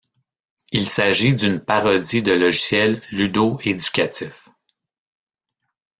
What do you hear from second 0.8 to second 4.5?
s'agit d'une parodie de logiciel ludo-éducatif.